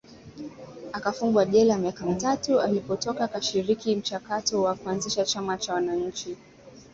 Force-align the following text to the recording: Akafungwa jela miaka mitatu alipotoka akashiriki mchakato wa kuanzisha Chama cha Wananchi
Akafungwa 0.93 1.45
jela 1.45 1.77
miaka 1.77 2.05
mitatu 2.05 2.59
alipotoka 2.61 3.23
akashiriki 3.23 3.95
mchakato 3.95 4.61
wa 4.61 4.75
kuanzisha 4.75 5.25
Chama 5.25 5.57
cha 5.57 5.73
Wananchi 5.73 6.37